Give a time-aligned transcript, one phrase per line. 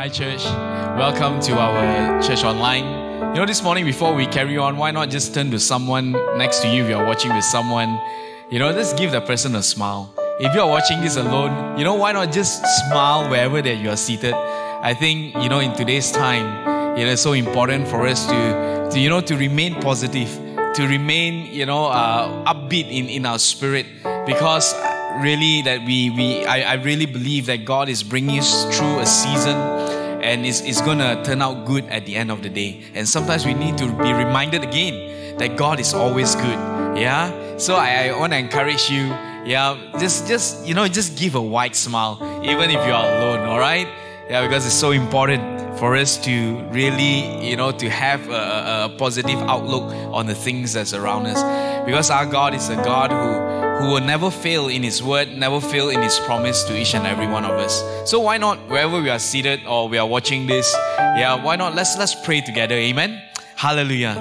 [0.00, 0.42] Hi, church.
[0.96, 3.34] Welcome to our church online.
[3.34, 6.60] You know, this morning, before we carry on, why not just turn to someone next
[6.60, 8.00] to you if you're watching with someone?
[8.48, 10.14] You know, just give the person a smile.
[10.40, 13.96] If you're watching this alone, you know, why not just smile wherever that you are
[13.98, 14.32] seated?
[14.32, 18.98] I think, you know, in today's time, it is so important for us to, to
[18.98, 20.30] you know, to remain positive,
[20.76, 23.84] to remain, you know, uh, upbeat in, in our spirit
[24.24, 24.72] because
[25.20, 29.06] really that we, we I, I really believe that God is bringing us through a
[29.06, 29.56] season
[30.22, 32.82] and it's, it's gonna turn out good at the end of the day.
[32.94, 36.58] And sometimes we need to be reminded again that God is always good.
[36.96, 37.56] Yeah.
[37.56, 39.06] So I, I want to encourage you.
[39.44, 39.78] Yeah.
[39.98, 43.48] Just just you know just give a wide smile even if you are alone.
[43.48, 43.88] All right.
[44.28, 44.46] Yeah.
[44.46, 49.38] Because it's so important for us to really you know to have a, a positive
[49.40, 51.40] outlook on the things that's around us.
[51.86, 53.49] Because our God is a God who
[53.80, 57.06] who will never fail in His word, never fail in His promise to each and
[57.06, 57.82] every one of us.
[58.04, 61.74] So why not, wherever we are seated or we are watching this, yeah, why not
[61.74, 62.74] let's let's pray together.
[62.74, 63.22] Amen.
[63.56, 64.14] Hallelujah.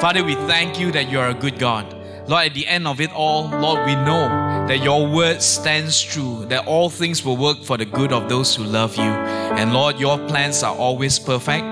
[0.00, 1.96] Father, we thank you that you are a good God.
[2.28, 4.28] Lord, at the end of it all, Lord, we know
[4.68, 8.54] that your word stands true, that all things will work for the good of those
[8.54, 9.10] who love you.
[9.58, 11.64] And Lord, your plans are always perfect.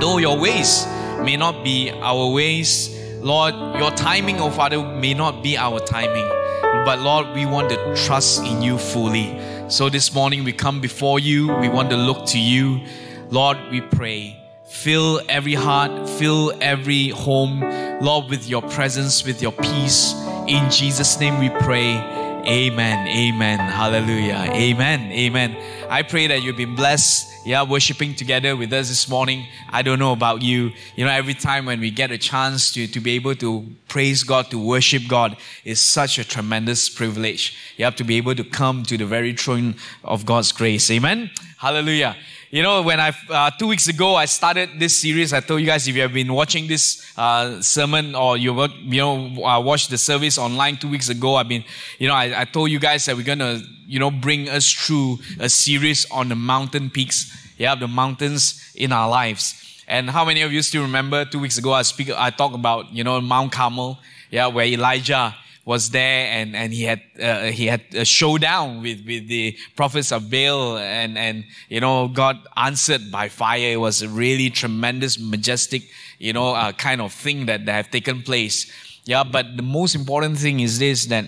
[0.00, 0.86] Though your ways
[1.22, 6.26] may not be our ways, Lord, your timing, oh Father, may not be our timing.
[6.84, 9.40] But Lord, we want to trust in you fully.
[9.68, 11.52] So this morning we come before you.
[11.56, 12.80] We want to look to you.
[13.30, 14.40] Lord, we pray.
[14.64, 17.60] Fill every heart, fill every home,
[18.00, 20.14] Lord, with your presence, with your peace.
[20.46, 21.94] In Jesus' name we pray.
[22.46, 23.08] Amen.
[23.08, 23.58] Amen.
[23.58, 24.48] Hallelujah.
[24.52, 25.10] Amen.
[25.10, 25.56] Amen.
[25.90, 27.35] I pray that you've been blessed.
[27.46, 29.46] Yeah, worshiping together with us this morning.
[29.70, 30.72] I don't know about you.
[30.96, 34.24] You know, every time when we get a chance to, to be able to praise
[34.24, 37.56] God, to worship God, is such a tremendous privilege.
[37.76, 40.90] You have to be able to come to the very throne of God's grace.
[40.90, 41.30] Amen.
[41.58, 42.16] Hallelujah.
[42.56, 45.66] You know, when I uh, two weeks ago I started this series, I told you
[45.66, 49.90] guys if you have been watching this uh, sermon or you you know uh, watched
[49.90, 51.64] the service online two weeks ago, I've been
[51.98, 55.18] you know I, I told you guys that we're gonna you know bring us through
[55.38, 59.52] a series on the mountain peaks, yeah, the mountains in our lives.
[59.86, 62.90] And how many of you still remember two weeks ago I speak I talked about
[62.90, 63.98] you know Mount Carmel,
[64.30, 69.04] yeah, where Elijah was there and, and he had uh, he had a showdown with,
[69.04, 73.72] with the prophets of Baal and and you know God answered by fire.
[73.72, 75.82] It was a really tremendous, majestic
[76.18, 78.72] you know uh, kind of thing that, that have taken place.
[79.04, 81.26] Yeah, but the most important thing is this that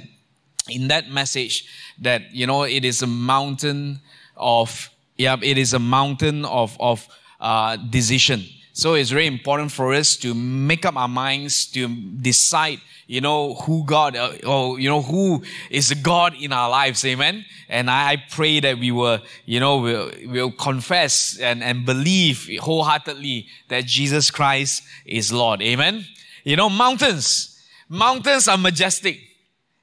[0.71, 1.67] in that message
[2.01, 4.01] that you know it is a mountain
[4.37, 7.09] of yeah it is a mountain of of
[7.41, 8.45] uh, decision.
[8.79, 13.55] So it's very important for us to make up our minds to decide you know,
[13.55, 17.05] who God, uh, or, you know, who is God in our lives.
[17.07, 17.45] Amen.
[17.69, 23.47] And I pray that we will, you know, will will confess and, and believe wholeheartedly
[23.69, 25.63] that Jesus Christ is Lord.
[25.63, 26.05] Amen.
[26.45, 29.19] You know, mountains, mountains are majestic.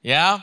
[0.04, 0.42] Yeah.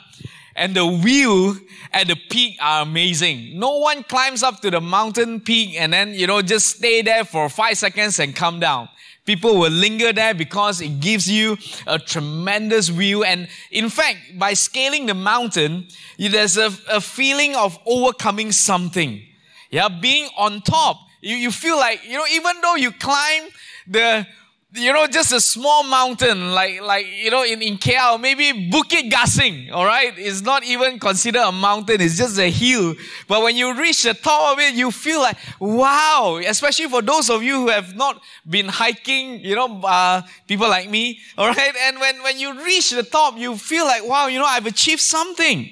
[0.55, 1.61] And the view
[1.93, 3.59] at the peak are amazing.
[3.59, 7.25] No one climbs up to the mountain peak and then, you know, just stay there
[7.25, 8.89] for five seconds and come down.
[9.25, 13.23] People will linger there because it gives you a tremendous view.
[13.23, 15.87] And in fact, by scaling the mountain,
[16.19, 19.23] there's a, a feeling of overcoming something.
[19.71, 20.99] Yeah, being on top.
[21.21, 23.45] You, you feel like, you know, even though you climb
[23.87, 24.27] the
[24.75, 29.11] you know, just a small mountain, like, like, you know, in, in KL, maybe Bukit
[29.11, 30.15] Gasing, all right?
[30.17, 32.95] It's not even considered a mountain, it's just a hill.
[33.29, 37.29] But when you reach the top of it, you feel like, wow, especially for those
[37.29, 41.75] of you who have not been hiking, you know, uh, people like me, all right?
[41.83, 45.03] And when, when you reach the top, you feel like, wow, you know, I've achieved
[45.03, 45.69] something.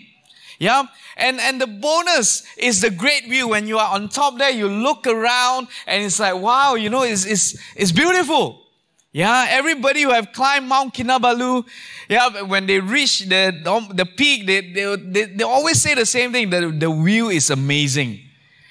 [0.59, 0.85] Yeah.
[1.17, 3.49] And, and the bonus is the great view.
[3.49, 7.03] When you are on top there, you look around and it's like, wow, you know,
[7.03, 8.60] it's, it's, it's beautiful.
[9.13, 11.67] Yeah, everybody who have climbed Mount Kinabalu,
[12.09, 13.53] yeah, when they reach the,
[13.93, 17.51] the peak, they, they, they, they always say the same thing, the, the view is
[17.51, 18.21] amazing.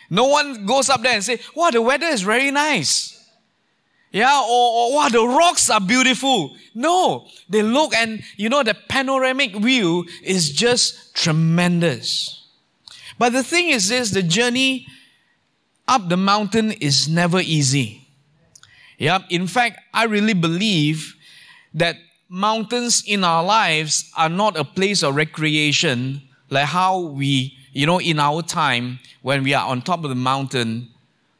[0.10, 3.20] No one goes up there and say, wow, the weather is very nice.
[4.12, 6.56] Yeah, or, or wow, the rocks are beautiful.
[6.74, 12.48] No, they look and you know the panoramic view is just tremendous.
[13.20, 14.88] But the thing is this, the journey
[15.88, 17.99] up the mountain is never easy.
[19.00, 21.16] Yeah, in fact, I really believe
[21.74, 21.96] that
[22.28, 28.00] mountains in our lives are not a place of recreation like how we, you know,
[28.00, 30.90] in our time when we are on top of the mountain,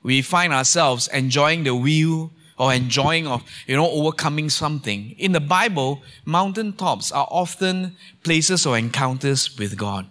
[0.04, 5.16] we find ourselves enjoying the view or enjoying of, you know, overcoming something.
[5.18, 10.06] In the Bible, mountain tops are often places of encounters with God.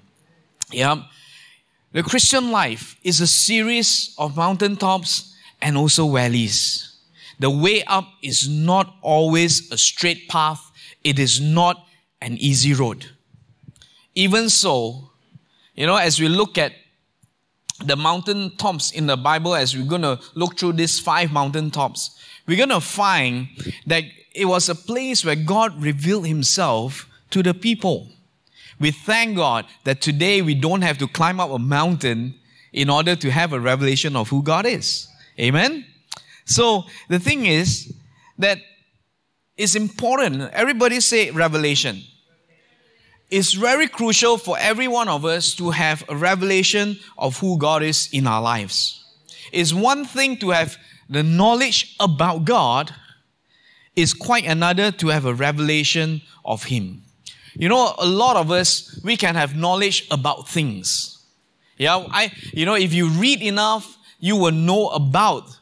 [0.70, 1.02] Yeah.
[1.92, 6.87] The Christian life is a series of mountaintops and also valleys.
[7.38, 10.70] The way up is not always a straight path.
[11.04, 11.86] It is not
[12.20, 13.06] an easy road.
[14.14, 15.10] Even so,
[15.74, 16.72] you know, as we look at
[17.84, 21.70] the mountain tops in the Bible, as we're going to look through these five mountain
[21.70, 23.48] tops, we're going to find
[23.86, 24.02] that
[24.34, 28.08] it was a place where God revealed himself to the people.
[28.80, 32.34] We thank God that today we don't have to climb up a mountain
[32.72, 35.08] in order to have a revelation of who God is.
[35.38, 35.84] Amen?
[36.48, 37.92] So the thing is
[38.38, 38.58] that
[39.56, 40.50] it's important.
[40.52, 42.02] Everybody say revelation.
[43.30, 47.82] It's very crucial for every one of us to have a revelation of who God
[47.82, 49.04] is in our lives.
[49.52, 50.78] It's one thing to have
[51.10, 52.94] the knowledge about God,
[53.96, 57.02] it's quite another to have a revelation of Him.
[57.54, 61.18] You know, a lot of us, we can have knowledge about things.
[61.76, 65.57] Yeah, I, you know, if you read enough, you will know about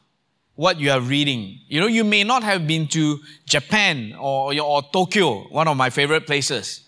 [0.56, 1.60] what you are reading.
[1.68, 5.90] You know, you may not have been to Japan or, or Tokyo, one of my
[5.90, 6.82] favorite places.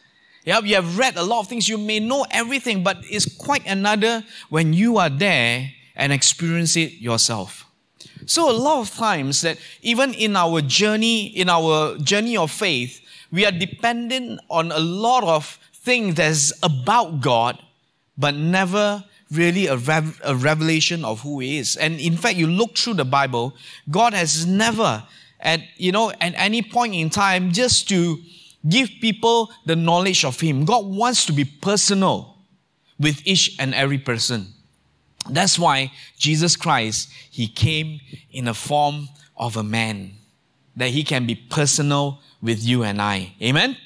[0.44, 1.68] Yeah, you have read a lot of things.
[1.68, 6.94] You may know everything, but it's quite another when you are there and experience it
[6.94, 7.66] yourself.
[8.24, 13.00] So a lot of times that even in our journey, in our journey of faith,
[13.30, 17.58] we are dependent on a lot of things that's about God,
[18.16, 21.76] but never really a, rev- a revelation of who He is.
[21.76, 23.54] And in fact, you look through the Bible,
[23.90, 25.04] God has never,
[25.40, 28.18] at you know, at any point in time, just to
[28.68, 30.64] give people the knowledge of Him.
[30.64, 32.36] God wants to be personal
[32.98, 34.48] with each and every person.
[35.30, 38.00] That's why Jesus Christ, He came
[38.30, 40.12] in the form of a man,
[40.76, 43.34] that He can be personal with you and I.
[43.42, 43.76] Amen?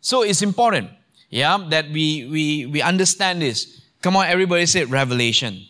[0.00, 0.90] So it's important,
[1.30, 3.77] yeah, that we, we, we understand this.
[4.02, 5.64] Come on, everybody say revelation.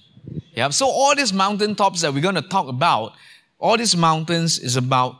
[0.53, 3.13] Yeah, so all these mountaintops that we're going to talk about,
[3.59, 5.17] all these mountains is about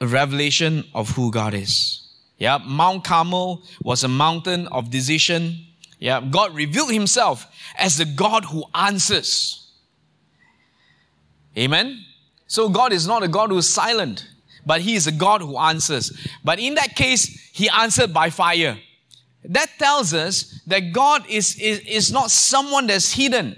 [0.00, 2.06] a revelation of who God is.
[2.38, 5.58] Yeah, Mount Carmel was a mountain of decision.
[5.98, 7.46] Yeah, God revealed himself
[7.78, 9.70] as the God who answers.
[11.58, 12.04] Amen.
[12.46, 14.26] So God is not a God who is silent,
[14.64, 16.16] but he is a God who answers.
[16.42, 18.78] But in that case, he answered by fire.
[19.44, 23.56] That tells us that God is, is, is not someone that's hidden.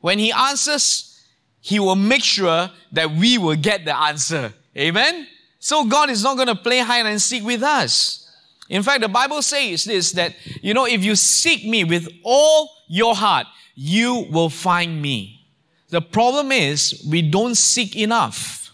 [0.00, 1.22] When he answers,
[1.60, 4.52] he will make sure that we will get the answer.
[4.76, 5.26] Amen.
[5.58, 8.30] So God is not going to play hide and seek with us.
[8.68, 12.70] In fact, the Bible says this that, you know, if you seek me with all
[12.86, 15.46] your heart, you will find me.
[15.88, 18.72] The problem is we don't seek enough.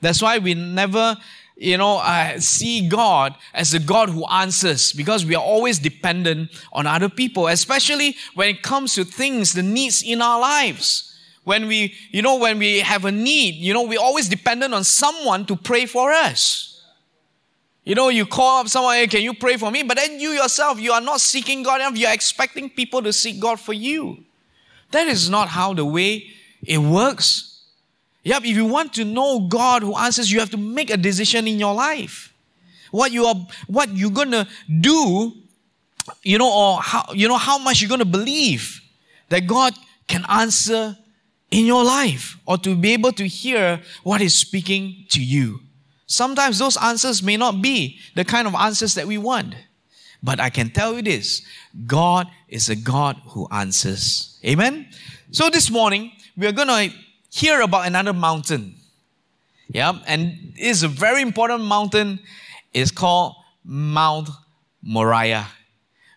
[0.00, 1.16] That's why we never,
[1.60, 6.50] you know, uh, see God as a God who answers because we are always dependent
[6.72, 11.14] on other people, especially when it comes to things, the needs in our lives.
[11.44, 14.84] When we, you know, when we have a need, you know, we're always dependent on
[14.84, 16.82] someone to pray for us.
[17.84, 19.82] You know, you call up someone, hey, can you pray for me?
[19.82, 21.98] But then you yourself, you are not seeking God enough.
[21.98, 24.24] You're expecting people to seek God for you.
[24.92, 26.30] That is not how the way
[26.62, 27.49] it works.
[28.22, 31.48] Yep, if you want to know God who answers, you have to make a decision
[31.48, 32.32] in your life.
[32.90, 34.46] What you are, what you're gonna
[34.80, 35.32] do,
[36.22, 38.80] you know, or how, you know, how much you're gonna believe
[39.28, 39.74] that God
[40.06, 40.96] can answer
[41.50, 45.60] in your life or to be able to hear what is speaking to you.
[46.06, 49.54] Sometimes those answers may not be the kind of answers that we want.
[50.22, 51.42] But I can tell you this
[51.86, 54.38] God is a God who answers.
[54.44, 54.88] Amen?
[55.30, 56.96] So this morning, we are going to
[57.30, 58.74] hear about another mountain.
[59.68, 62.18] Yeah, and it is a very important mountain.
[62.74, 64.28] It's called Mount
[64.82, 65.46] Moriah.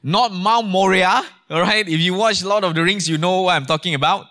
[0.01, 1.87] Not Mount Moria, all right?
[1.87, 4.25] If you watch Lord of the Rings, you know what I'm talking about,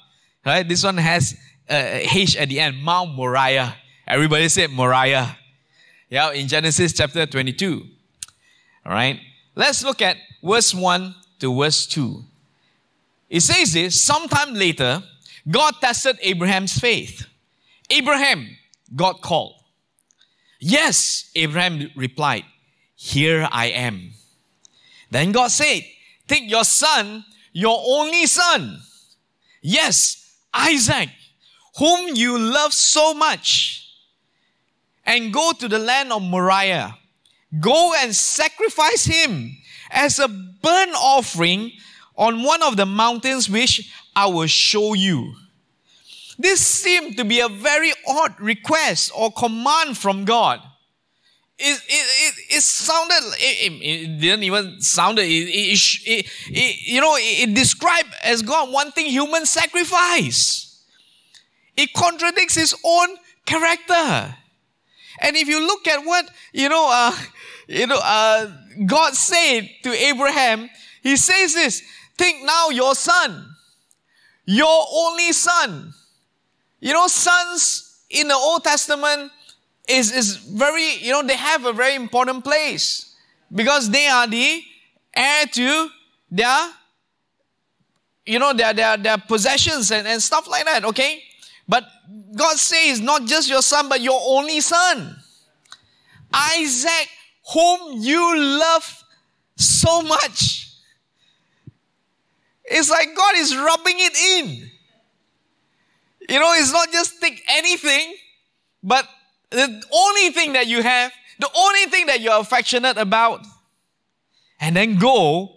[0.45, 0.69] right?
[0.69, 1.37] This one has
[1.71, 3.75] a H at the end, Mount Moriah.
[4.07, 5.37] Everybody said Moriah.
[6.11, 7.87] Yeah, in Genesis chapter 22.
[8.85, 9.19] All right.
[9.55, 12.23] Let's look at verse 1 to verse 2.
[13.31, 15.03] It says this sometime later,
[15.51, 17.27] God tested Abraham's faith.
[17.91, 18.57] Abraham,
[18.95, 19.57] God called.
[20.61, 22.45] Yes, Abraham replied,
[22.95, 24.13] Here I am.
[25.11, 25.83] Then God said,
[26.29, 28.81] Take your son, your only son.
[29.61, 31.09] Yes, Isaac,
[31.79, 33.83] whom you love so much
[35.05, 36.97] and go to the land of Moriah.
[37.61, 39.57] Go and sacrifice him
[39.91, 41.73] as a burnt offering
[42.17, 45.35] on one of the mountains which I will show you.
[46.39, 50.61] This seemed to be a very odd request or command from God.
[51.59, 52.07] It, it,
[52.49, 57.55] it, it sounded, it, it, didn't even sound, it, it, it, it, you know, it
[57.55, 60.83] described as God wanting human sacrifice.
[61.77, 63.09] it contradicts his own
[63.47, 64.35] character.
[65.21, 67.17] And if you look at what, you know, uh,
[67.69, 68.51] you know, uh,
[68.87, 70.69] God said to Abraham,
[71.03, 71.83] he says this,
[72.17, 73.52] think now your son,
[74.45, 75.93] your only son.
[76.81, 79.31] You know, sons in the Old Testament
[79.89, 83.15] is, is very, you know, they have a very important place
[83.55, 84.63] because they are the
[85.15, 85.89] heir to
[86.31, 86.71] their,
[88.27, 91.23] you know, their, their, their possessions and, and stuff like that, okay?
[91.69, 91.85] But
[92.35, 95.17] God says, not just your son, but your only son.
[96.33, 97.09] Isaac,
[97.53, 99.05] whom you love
[99.57, 100.72] so much.
[102.75, 104.71] It's like God is rubbing it in.
[106.27, 108.15] You know, it's not just take anything,
[108.83, 109.07] but
[109.51, 113.45] the only thing that you have, the only thing that you're affectionate about,
[114.59, 115.57] and then go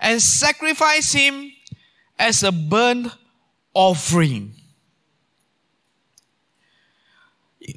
[0.00, 1.52] and sacrifice him
[2.18, 3.08] as a burnt
[3.74, 4.52] offering.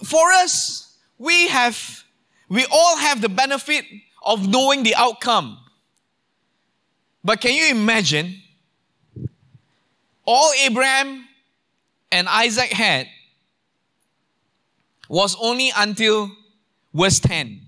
[0.06, 2.06] For us, we have,
[2.48, 3.84] we all have the benefit
[4.24, 5.58] of knowing the outcome.
[7.22, 8.41] But can you imagine
[10.26, 11.28] all Abraham
[12.12, 13.08] and Isaac had
[15.10, 16.32] was only until
[16.94, 17.62] verse 10.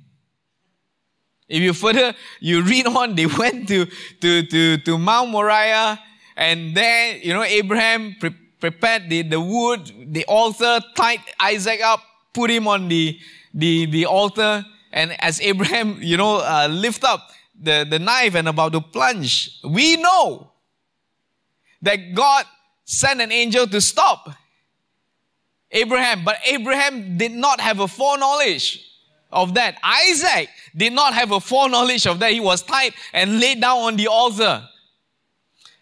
[1.50, 3.86] If you further, you read on, they went to,
[4.22, 6.00] to, to, to Mount Moriah,
[6.36, 12.02] and there, you know, Abraham pre- prepared the, the wood, the altar, tied Isaac up,
[12.34, 13.20] put him on the,
[13.54, 17.30] the, the altar, and as Abraham, you know, uh, lift up
[17.60, 20.53] the, the knife and about to plunge, we know
[21.84, 22.46] that God
[22.86, 24.30] sent an angel to stop
[25.72, 26.24] Abraham.
[26.24, 28.90] But Abraham did not have a foreknowledge
[29.32, 29.78] of that.
[29.84, 32.32] Isaac did not have a foreknowledge of that.
[32.32, 34.68] He was tied and laid down on the altar.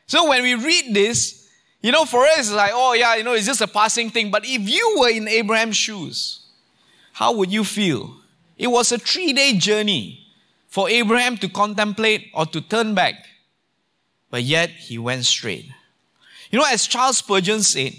[0.07, 1.49] So when we read this,
[1.81, 4.29] you know, for us, it's like, oh yeah, you know, it's just a passing thing.
[4.31, 6.45] But if you were in Abraham's shoes,
[7.13, 8.15] how would you feel?
[8.57, 10.27] It was a three day journey
[10.67, 13.15] for Abraham to contemplate or to turn back.
[14.29, 15.69] But yet he went straight.
[16.51, 17.93] You know, as Charles Spurgeon said,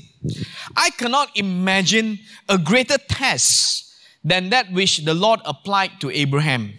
[0.76, 6.75] I cannot imagine a greater test than that which the Lord applied to Abraham.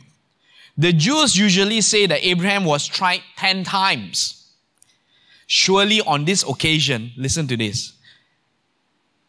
[0.77, 4.51] The Jews usually say that Abraham was tried 10 times.
[5.47, 7.93] Surely on this occasion, listen to this,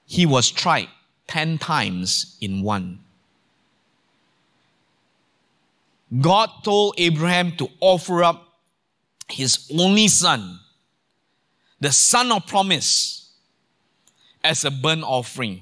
[0.07, 0.89] he was tried
[1.29, 3.01] 10 times in one.
[6.21, 8.47] God told Abraham to offer up
[9.29, 10.61] his only son
[11.85, 13.29] the son of promise,
[14.43, 15.61] as a burnt offering.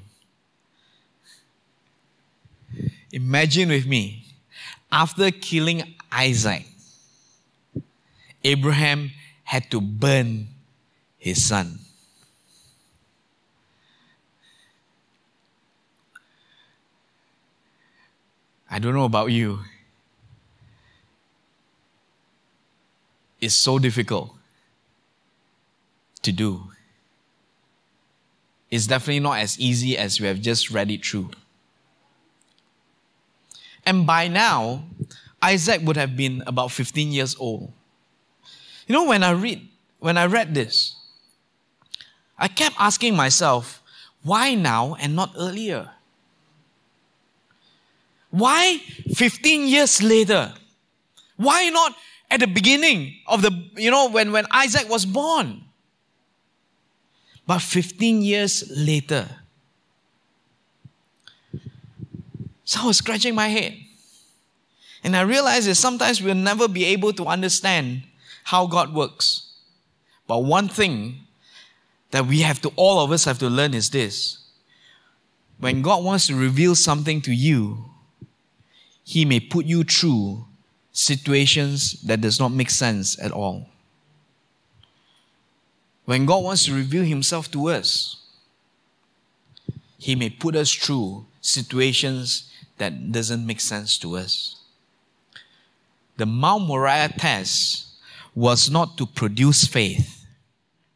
[3.10, 4.24] Imagine with me,
[4.92, 6.64] after killing Isaac,
[8.44, 9.10] Abraham
[9.42, 10.46] had to burn
[11.18, 11.80] his son.
[18.70, 19.58] I don't know about you.
[23.40, 24.36] It's so difficult
[26.22, 26.68] to do.
[28.70, 31.30] It's definitely not as easy as we have just read it through.
[33.84, 34.84] And by now,
[35.42, 37.72] Isaac would have been about 15 years old.
[38.86, 40.96] You know, when I read, when I read this,
[42.38, 43.82] I kept asking myself,
[44.22, 45.90] why now and not earlier?
[48.30, 48.78] Why
[49.14, 50.54] 15 years later?
[51.36, 51.94] Why not
[52.30, 55.64] at the beginning of the, you know, when, when Isaac was born?
[57.46, 59.28] But 15 years later,
[62.64, 63.76] so I was scratching my head.
[65.04, 68.02] And I realized that sometimes we'll never be able to understand
[68.44, 69.52] how God works.
[70.26, 71.26] But one thing
[72.12, 74.38] that we have to, all of us have to learn is this.
[75.58, 77.84] When God wants to reveal something to you,
[79.04, 80.44] He may put you through
[80.92, 83.66] situations that does not make sense at all.
[86.04, 88.16] When God wants to reveal Himself to us,
[89.98, 94.56] He may put us through situations that doesn't make sense to us.
[96.16, 97.86] The Mount Moriah test
[98.34, 100.26] was not to produce faith.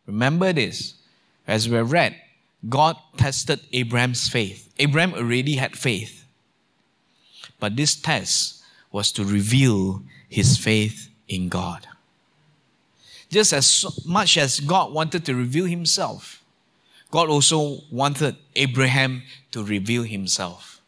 [0.07, 0.95] Remember this.
[1.47, 2.17] As we read,
[2.69, 4.73] God tested Abraham's faith.
[4.79, 6.25] Abraham already had faith.
[7.61, 11.87] But this test was to reveal his faith in God
[13.31, 16.43] just as much as God wanted to reveal himself,
[17.11, 20.81] God also wanted Abraham to reveal himself.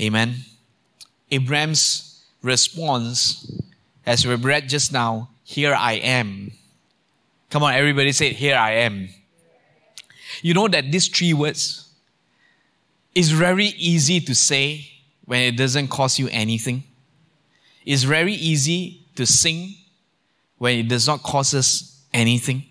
[0.00, 0.36] Amen.
[1.30, 3.60] Abraham's response,
[4.06, 6.52] as we read just now, here I am.
[7.50, 9.08] Come on, everybody say, Here I am.
[10.42, 11.90] You know that these three words
[13.14, 14.86] is very easy to say
[15.24, 16.84] when it doesn't cost you anything.
[17.84, 19.74] It's very easy to sing
[20.58, 22.62] when it does not cost us anything.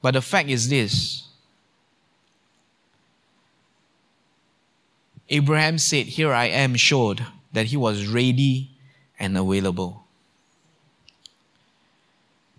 [0.00, 1.28] But the fact is this
[5.28, 8.70] Abraham said, Here I am, showed that he was ready
[9.18, 10.04] and available.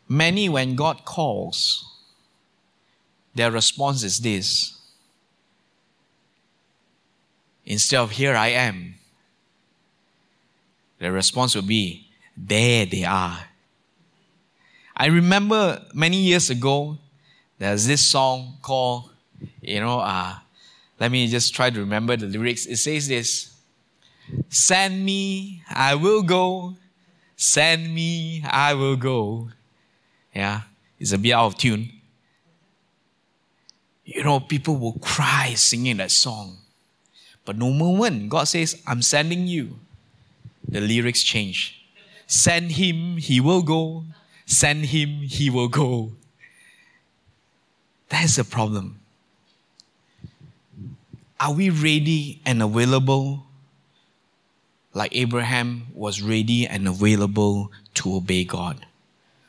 [0.07, 1.91] Many, when God calls,
[3.33, 4.77] their response is this
[7.65, 8.93] instead of here I am,
[10.99, 13.39] the response will be there they are.
[14.95, 16.97] I remember many years ago,
[17.57, 19.09] there's this song called,
[19.61, 20.35] you know, uh,
[20.99, 22.65] let me just try to remember the lyrics.
[22.65, 23.53] It says this
[24.49, 26.75] Send me, I will go.
[27.35, 29.49] Send me, I will go.
[30.35, 30.61] Yeah,
[30.99, 31.89] it's a bit out of tune.
[34.03, 36.57] You know, people will cry singing that song.
[37.45, 39.79] But no moment, God says, I'm sending you.
[40.69, 41.83] The lyrics change.
[42.27, 44.05] Send him, he will go.
[44.45, 46.11] Send him, he will go.
[48.09, 48.99] That's the problem.
[51.39, 53.45] Are we ready and available
[54.93, 58.85] like Abraham was ready and available to obey God?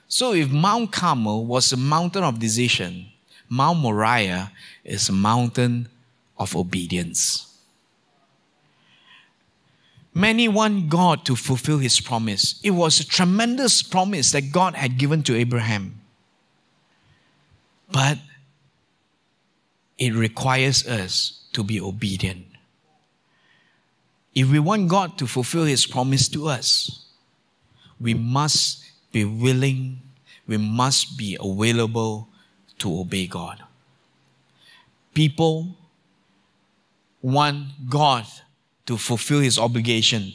[0.09, 3.07] So if Mount Carmel was a mountain of decision,
[3.49, 4.53] Mount Moriah
[4.85, 5.89] is a mountain
[6.39, 7.50] of obedience.
[10.13, 12.61] Many want God to fulfill his promise.
[12.63, 16.01] It was a tremendous promise that God had given to Abraham.
[17.93, 18.19] But
[19.99, 22.47] it requires us to be obedient.
[24.35, 27.05] If we want God to fulfill his promise to us,
[28.01, 30.01] we must be willing,
[30.47, 32.29] we must be available
[32.79, 33.63] to obey God.
[35.13, 35.77] People
[37.21, 38.25] want God
[38.91, 40.35] to fulfill his obligation,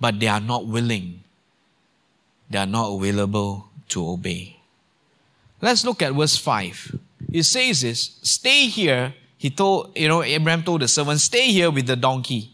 [0.00, 1.22] but they are not willing,
[2.50, 4.58] they are not available to obey.
[5.62, 6.98] Let's look at verse 5.
[7.30, 9.14] It says this stay here.
[9.38, 12.50] He told, you know, Abraham told the servant, stay here with the donkey.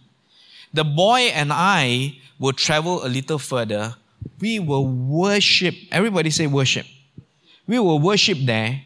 [0.74, 3.94] The boy and I will travel a little further
[4.38, 5.74] we will worship.
[5.90, 6.84] Everybody say worship.
[7.66, 8.82] We will worship there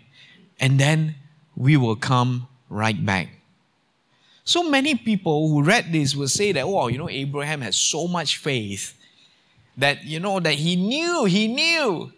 [0.61, 1.17] and then
[1.57, 3.29] we will come right back.
[4.45, 8.07] So many people who read this will say that, oh, you know, Abraham has so
[8.07, 8.95] much faith
[9.79, 12.13] that, you know, that he knew, he knew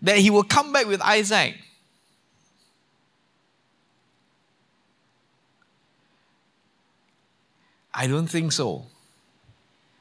[0.00, 1.56] that he will come back with Isaac.
[7.92, 8.86] I don't think so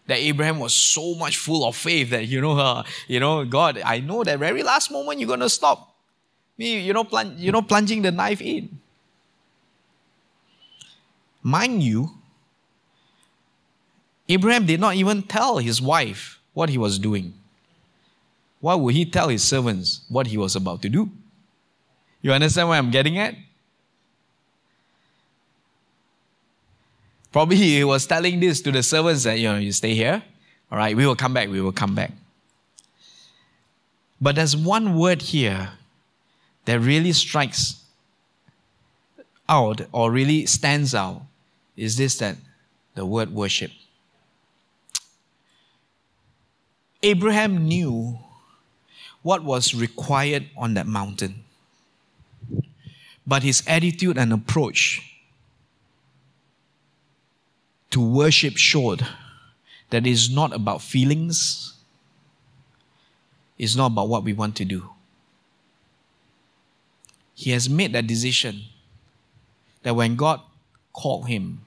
[0.08, 3.82] that Abraham was so much full of faith that, you know, uh, you know, God,
[3.84, 5.96] I know that very last moment you're going to stop
[6.58, 8.80] me, you know, plung, you know, plunging the knife in.
[11.44, 12.10] Mind you,
[14.30, 17.34] Abraham did not even tell his wife what he was doing.
[18.62, 21.12] Why would he tell his servants what he was about to do?
[22.22, 23.36] You understand where I'm getting at?
[27.34, 30.24] Probably he was telling this to the servants that, you know, you stay here.
[30.72, 32.12] All right, we will come back, we will come back.
[34.22, 35.72] But there's one word here
[36.64, 37.84] that really strikes
[39.50, 41.24] out or really stands out
[41.76, 42.38] is this that
[42.96, 43.72] the word worship.
[47.02, 48.18] Abraham knew
[49.24, 51.44] what was required on that mountain.
[53.26, 55.02] But his attitude and approach
[57.90, 59.06] to worship showed
[59.90, 61.74] that it's not about feelings,
[63.58, 64.90] it's not about what we want to do.
[67.36, 68.64] He has made that decision
[69.84, 70.42] that when God
[70.94, 71.62] called him,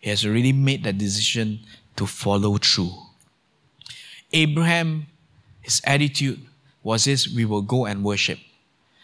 [0.00, 1.60] he has already made that decision
[1.96, 2.92] to follow through.
[4.32, 5.06] Abraham,
[5.60, 6.40] his attitude
[6.82, 8.38] was this we will go and worship.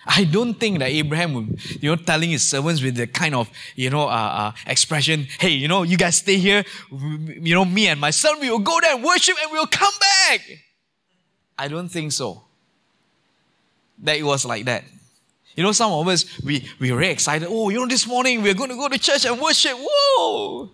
[0.07, 3.51] I don't think that Abraham would, you know, telling his servants with the kind of,
[3.75, 7.89] you know, uh, uh, expression, hey, you know, you guys stay here, you know, me
[7.89, 9.93] and my son, we will go there and worship and we'll come
[10.29, 10.41] back.
[11.59, 12.43] I don't think so.
[14.01, 14.85] That it was like that.
[15.57, 17.49] You know, some of us, we, we were very excited.
[17.49, 19.75] Oh, you know, this morning we're going to go to church and worship.
[19.77, 20.71] Whoa!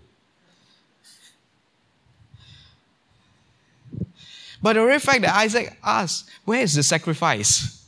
[4.62, 7.80] But the very fact that Isaac asked, where is the sacrifice?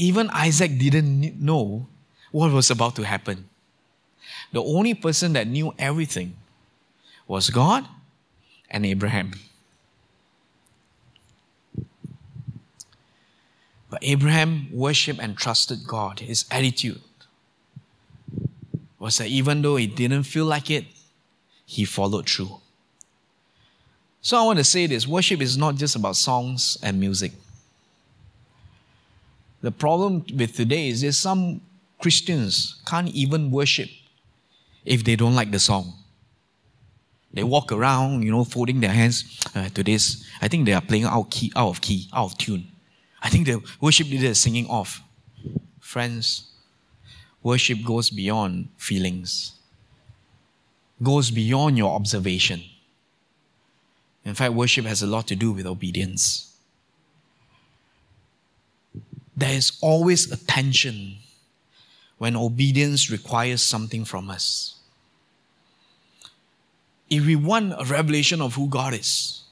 [0.00, 1.86] even Isaac didn't know
[2.32, 3.48] what was about to happen.
[4.50, 6.36] The only person that knew everything
[7.28, 7.86] was God
[8.70, 9.32] and Abraham.
[13.90, 16.20] But Abraham worshiped and trusted God.
[16.20, 17.00] His attitude
[19.00, 20.84] was that even though he didn't feel like it,
[21.66, 22.60] he followed through.
[24.22, 27.32] So I want to say this worship is not just about songs and music.
[29.62, 31.60] The problem with today is that some
[32.00, 33.88] Christians can't even worship
[34.84, 35.94] if they don't like the song.
[37.32, 40.24] They walk around, you know, folding their hands uh, to this.
[40.40, 42.66] I think they are playing out key, out of key, out of tune.
[43.22, 45.02] I think the worship leader is singing off.
[45.80, 46.50] Friends,
[47.42, 49.52] worship goes beyond feelings,
[51.02, 52.62] goes beyond your observation.
[54.24, 56.54] In fact, worship has a lot to do with obedience.
[59.36, 61.16] There is always a tension
[62.18, 64.74] when obedience requires something from us.
[67.08, 69.42] If we want a revelation of who God is,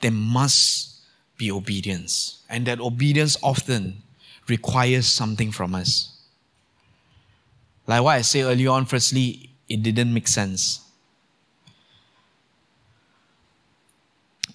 [0.00, 0.93] there must
[1.36, 2.42] be obedience.
[2.48, 4.02] And that obedience often
[4.48, 6.10] requires something from us.
[7.86, 10.80] Like what I said earlier on, firstly, it didn't make sense.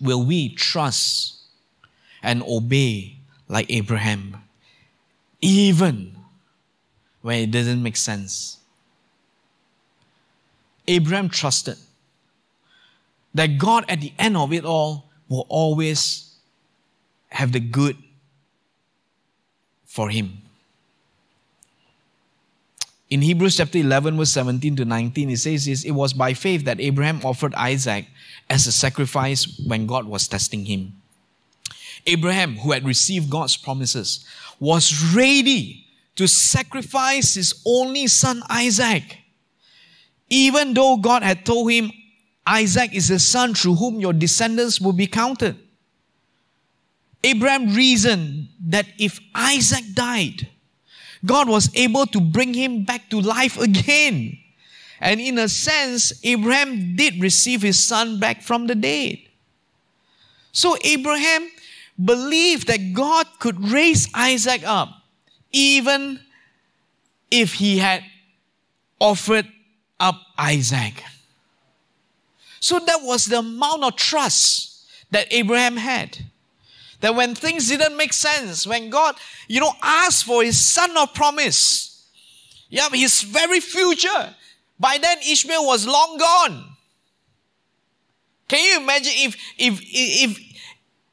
[0.02, 1.36] Will we trust
[2.24, 4.38] and obey like Abraham,
[5.42, 6.16] even
[7.22, 8.58] when it doesn't make sense?
[10.88, 11.78] Abraham trusted
[13.34, 16.29] that God, at the end of it all, will always
[17.30, 17.98] have the good
[19.86, 20.42] for him.
[23.10, 26.66] In Hebrews chapter 11, verse 17 to 19, it says this It was by faith
[26.66, 28.06] that Abraham offered Isaac
[28.50, 30.94] as a sacrifice when God was testing him.
[32.06, 34.26] Abraham, who had received God's promises,
[34.60, 39.18] was ready to sacrifice his only son Isaac.
[40.30, 41.92] Even though God had told him,
[42.46, 45.58] Isaac is the son through whom your descendants will be counted.
[47.24, 50.48] Abraham reasoned that if Isaac died,
[51.26, 54.38] God was able to bring him back to life again.
[55.02, 59.20] And in a sense, Abraham did receive his son back from the dead.
[60.52, 61.50] So Abraham
[62.04, 64.90] believed that God could raise Isaac up,
[65.52, 66.20] even
[67.32, 68.04] if he had
[69.00, 69.48] offered
[70.00, 71.04] up Isaac.
[72.60, 76.18] So that was the amount of trust that Abraham had.
[77.02, 79.16] That when things didn't make sense, when God,
[79.48, 82.08] you know, asked for his son of promise,
[82.70, 84.36] yeah, his very future,
[84.80, 86.66] by then Ishmael was long gone.
[88.48, 90.40] Can you imagine if if if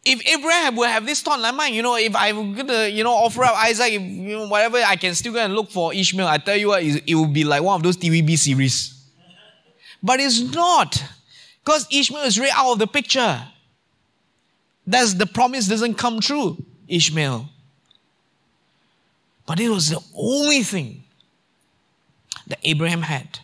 [0.05, 3.13] if Abraham would have this thought like mine, you know, if I'm gonna, you know,
[3.13, 6.29] offer up Isaac, if, you know, whatever, I can still go and look for Ishmael.
[6.29, 8.95] I tell you what, it will be like one of those TVB series.
[10.03, 11.03] But it's not.
[11.65, 13.43] Because Ishmael is right out of the picture.
[14.87, 17.49] That's the promise doesn't come true, Ishmael.
[19.47, 21.05] But it was the only thing
[22.47, 23.41] that Abraham had.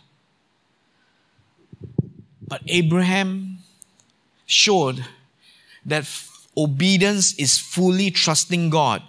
[2.46, 3.58] But Abraham
[4.46, 5.04] showed
[5.86, 6.08] that
[6.56, 9.02] obedience is fully trusting God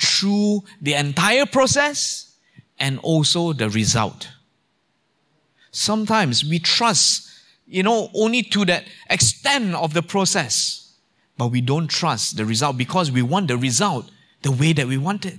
[0.00, 2.32] through the entire process
[2.78, 4.28] and also the result.
[5.70, 7.28] Sometimes we trust,
[7.66, 10.87] you know, only to that extent of the process
[11.38, 14.10] but we don't trust the result because we want the result
[14.42, 15.38] the way that we want it.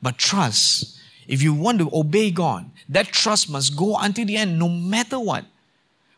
[0.00, 4.58] But trust, if you want to obey God, that trust must go until the end,
[4.58, 5.44] no matter what.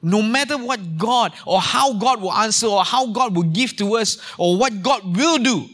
[0.02, 3.96] No matter what God or how God will answer or how God will give to
[3.96, 5.68] us or what God will do,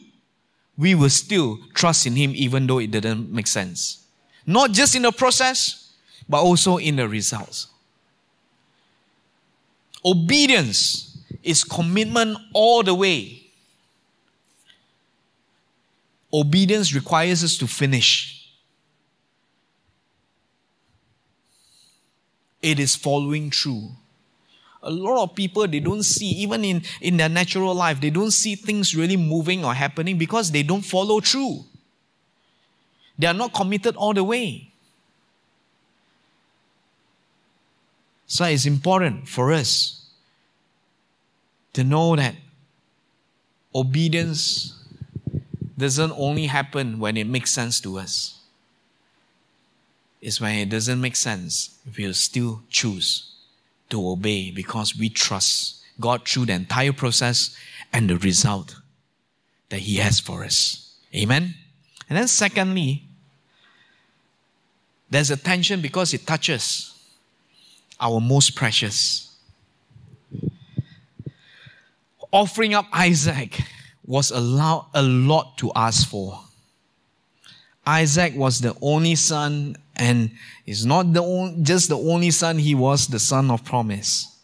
[0.76, 4.04] we will still trust in Him even though it didn't make sense.
[4.46, 5.92] Not just in the process,
[6.28, 7.68] but also in the results.
[10.04, 11.15] Obedience
[11.46, 13.40] is commitment all the way.
[16.32, 18.50] Obedience requires us to finish.
[22.60, 23.90] It is following through.
[24.82, 28.32] A lot of people, they don't see, even in, in their natural life, they don't
[28.32, 31.64] see things really moving or happening because they don't follow through.
[33.18, 34.72] They are not committed all the way.
[38.26, 40.05] So it's important for us
[41.76, 42.34] to know that
[43.74, 44.72] obedience
[45.76, 48.38] doesn't only happen when it makes sense to us.
[50.22, 53.30] It's when it doesn't make sense, we'll still choose
[53.90, 57.54] to obey because we trust God through the entire process
[57.92, 58.76] and the result
[59.68, 60.94] that He has for us.
[61.14, 61.56] Amen?
[62.08, 63.02] And then, secondly,
[65.10, 66.94] there's a tension because it touches
[68.00, 69.35] our most precious
[72.32, 73.60] offering up Isaac
[74.04, 76.40] was a lot, a lot to ask for.
[77.86, 80.30] Isaac was the only son, and
[80.66, 84.36] is not the only, just the only son, he was the son of promise.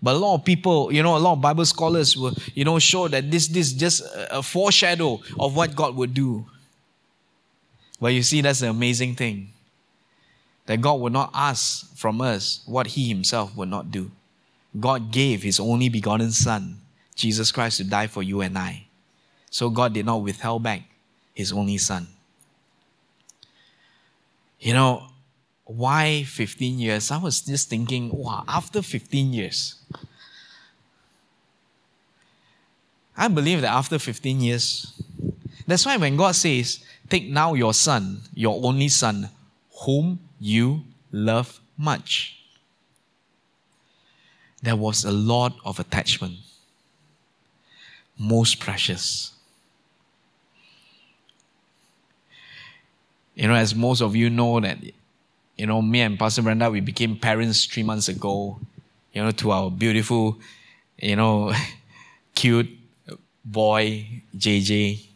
[0.00, 2.78] But a lot of people, you know, a lot of Bible scholars will, you know,
[2.78, 6.46] show that this this just a foreshadow of what God would do.
[8.00, 9.50] But you see, that's the amazing thing.
[10.66, 14.10] That God would not ask from us what He Himself would not do.
[14.78, 16.80] God gave His only begotten Son,
[17.14, 18.86] Jesus Christ, to die for you and I.
[19.50, 20.82] So God did not withhold back
[21.34, 22.06] His only Son.
[24.60, 25.06] You know,
[25.64, 27.10] why 15 years?
[27.10, 29.76] I was just thinking, wow, after 15 years,
[33.16, 34.92] I believe that after 15 years,
[35.66, 39.28] that's why when God says, Take now your son, your only son,
[39.84, 42.35] whom you love much,
[44.66, 46.34] there was a lot of attachment,
[48.18, 49.30] most precious.
[53.36, 54.78] You know, as most of you know, that
[55.56, 58.58] you know, me and Pastor Brenda, we became parents three months ago,
[59.12, 60.36] you know, to our beautiful,
[60.98, 61.52] you know,
[62.34, 62.68] cute
[63.44, 64.04] boy,
[64.36, 65.06] JJ.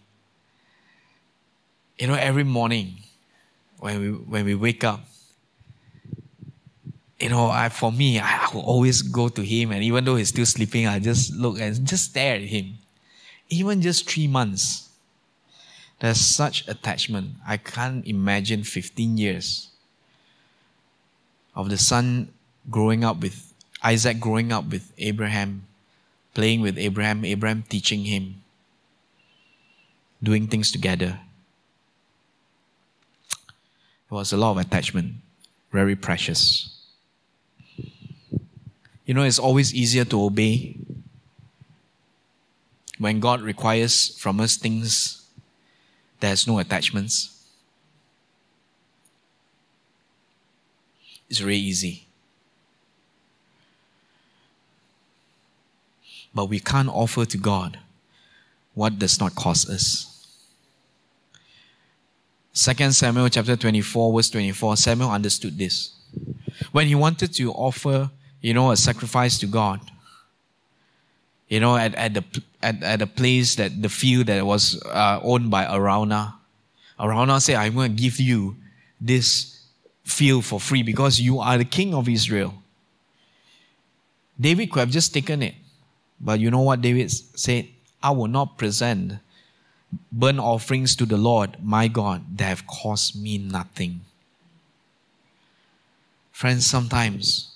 [1.99, 2.95] You know, every morning
[3.81, 5.01] when we, when we wake up,
[7.21, 10.17] you know, I, for me, I, I will always go to him, and even though
[10.17, 12.79] he's still sleeping, I just look and just stare at him.
[13.51, 14.89] Even just three months,
[16.01, 17.33] there's such attachment.
[17.47, 19.69] I can't imagine 15 years
[21.55, 22.33] of the son
[22.71, 23.53] growing up with
[23.83, 25.67] Isaac growing up with Abraham,
[26.35, 28.43] playing with Abraham, Abraham teaching him,
[30.23, 31.21] doing things together.
[34.11, 35.15] It was a lot of attachment,
[35.73, 36.80] very precious.
[39.11, 40.77] You know, it's always easier to obey
[42.99, 45.27] when God requires from us things
[46.21, 47.45] there's no attachments.
[51.29, 52.07] It's very easy.
[56.33, 57.81] But we can't offer to God
[58.75, 60.07] what does not cost us.
[62.55, 65.95] 2 Samuel chapter 24, verse 24, Samuel understood this.
[66.71, 69.81] When he wanted to offer, you know, a sacrifice to God,
[71.49, 72.25] you know, at, at the
[72.63, 76.35] at, at a place that the field that was uh, owned by Araunah,
[76.99, 78.57] Araunah said, I'm going to give you
[79.01, 79.61] this
[80.05, 82.55] field for free because you are the king of Israel.
[84.39, 85.55] David could have just taken it.
[86.21, 87.69] But you know what David said?
[88.03, 89.15] I will not present
[90.13, 94.03] burnt offerings to the Lord my God that have cost me nothing.
[96.31, 97.50] Friends, sometimes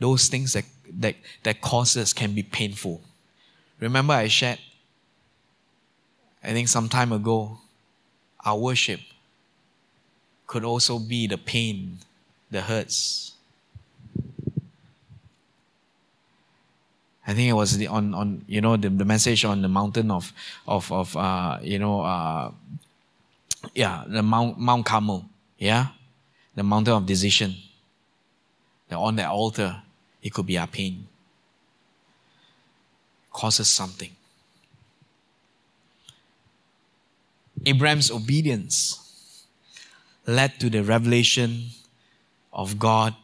[0.00, 0.64] those things that,
[0.98, 3.00] that, that cause us can be painful.
[3.78, 4.58] Remember, I shared,
[6.42, 7.58] I think some time ago,
[8.44, 9.00] our worship
[10.46, 11.98] could also be the pain,
[12.50, 13.32] the hurts.
[17.26, 20.10] I think it was the, on, on you know the, the message on the mountain
[20.10, 20.32] of
[20.66, 22.50] of of uh, you know uh,
[23.74, 25.26] yeah the Mount Mount Carmel
[25.58, 25.88] yeah
[26.56, 27.54] the mountain of decision.
[28.90, 29.82] On that altar
[30.22, 31.06] it could be our pain.
[33.32, 34.10] Causes something.
[37.64, 39.44] Abraham's obedience
[40.26, 41.66] led to the revelation
[42.52, 43.14] of God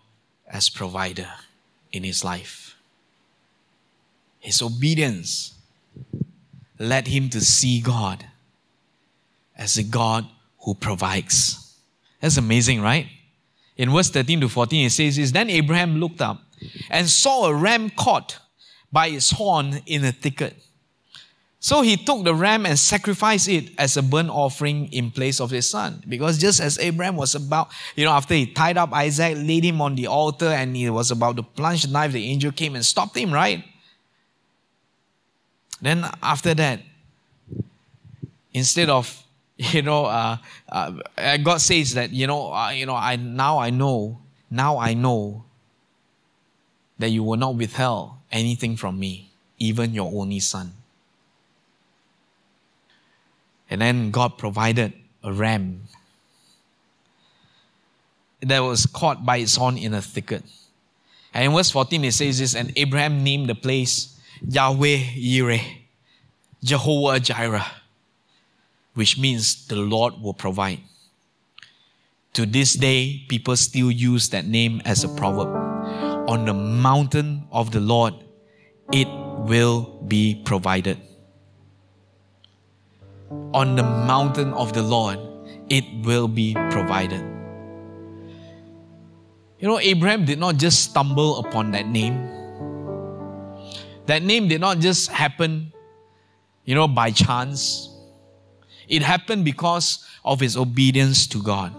[0.47, 1.29] as provider
[1.93, 2.77] in his life.
[4.39, 5.55] His obedience
[6.79, 8.27] led him to see God
[9.57, 10.27] as a God
[10.61, 11.75] who provides.
[12.21, 13.07] That's amazing, right?
[13.77, 16.43] In verse 13 to 14, it says Then Abraham looked up
[16.91, 18.39] and saw a ram caught
[18.93, 20.57] by its horn in a thicket.
[21.59, 25.51] So he took the ram and sacrificed it as a burnt offering in place of
[25.51, 26.03] his son.
[26.09, 29.81] Because just as Abraham was about, you know, after he tied up Isaac, laid him
[29.81, 32.85] on the altar, and he was about to plunge the knife, the angel came and
[32.85, 33.65] stopped him, right?
[35.81, 36.83] Then after that,
[38.53, 39.25] instead of,
[39.57, 40.37] you know, uh,
[40.69, 44.95] uh, God says that, you know, uh, you know, I now I know, now I
[44.95, 45.46] know
[46.99, 50.73] that you will not withhold anything from me, even your only son.
[53.69, 55.83] And then God provided a ram
[58.41, 60.45] that was caught by its horn in a thicket.
[61.35, 65.63] And in verse 14 it says this, and Abraham named the place Yahweh Yireh,
[66.63, 67.67] Jehovah Jireh,
[68.95, 70.81] which means the Lord will provide.
[72.35, 75.76] To this day, people still use that name as a proverb.
[76.29, 78.15] On the mountain of the Lord,
[78.93, 79.07] it
[79.47, 80.99] will be provided.
[83.55, 85.19] On the mountain of the Lord,
[85.69, 87.23] it will be provided.
[89.59, 92.29] You know, Abraham did not just stumble upon that name.
[94.07, 95.73] That name did not just happen,
[96.65, 97.89] you know, by chance.
[98.89, 101.73] It happened because of his obedience to God.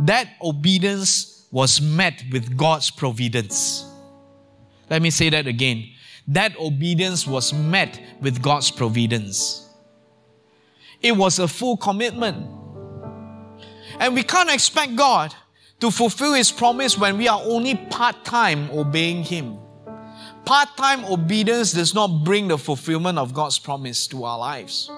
[0.00, 3.84] That obedience was met with God's providence.
[4.90, 5.90] Let me say that again.
[6.26, 9.66] That obedience was met with God's providence.
[11.00, 12.46] It was a full commitment.
[13.98, 15.34] And we can't expect God
[15.80, 19.58] to fulfill His promise when we are only part time obeying Him.
[20.44, 24.90] Part time obedience does not bring the fulfillment of God's promise to our lives.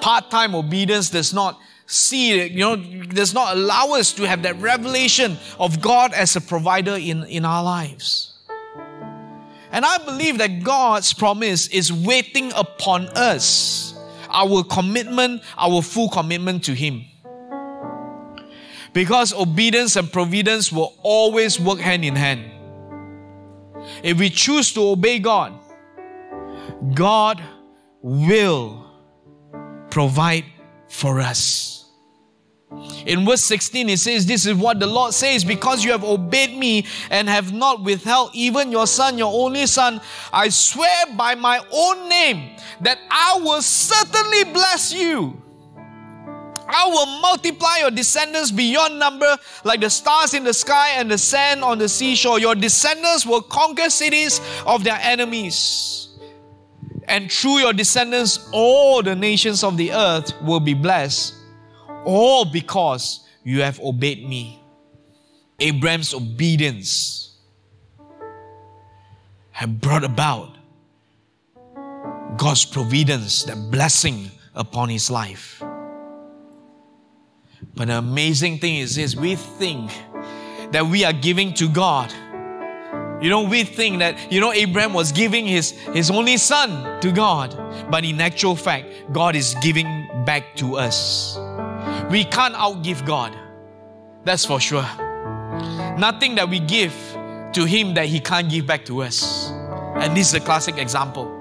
[0.00, 4.56] Part time obedience does not see, you know, does not allow us to have that
[4.60, 8.34] revelation of God as a provider in, in our lives.
[9.72, 13.94] And I believe that God's promise is waiting upon us,
[14.28, 17.04] our commitment, our full commitment to Him.
[18.92, 22.50] Because obedience and providence will always work hand in hand.
[24.02, 25.54] If we choose to obey God,
[26.94, 27.42] God
[28.02, 28.84] will
[29.90, 30.44] provide
[30.88, 31.77] for us.
[33.06, 36.56] In verse 16, it says, This is what the Lord says, because you have obeyed
[36.56, 40.00] me and have not withheld even your son, your only son,
[40.32, 45.40] I swear by my own name that I will certainly bless you.
[46.70, 51.16] I will multiply your descendants beyond number, like the stars in the sky and the
[51.16, 52.38] sand on the seashore.
[52.38, 56.08] Your descendants will conquer cities of their enemies.
[57.04, 61.37] And through your descendants, all the nations of the earth will be blessed
[62.08, 64.58] all because you have obeyed me.
[65.60, 67.36] Abraham's obedience
[69.50, 70.56] had brought about
[72.38, 75.62] God's providence, the blessing upon his life.
[77.74, 79.90] But the amazing thing is this we think
[80.70, 82.10] that we are giving to God.
[83.20, 87.12] You know, we think that, you know, Abraham was giving his, his only son to
[87.12, 87.54] God.
[87.90, 91.38] But in actual fact, God is giving back to us.
[92.10, 93.36] We can't outgive God.
[94.24, 94.88] That's for sure.
[95.98, 96.94] Nothing that we give
[97.52, 99.50] to Him that He can't give back to us.
[99.96, 101.34] And this is a classic example.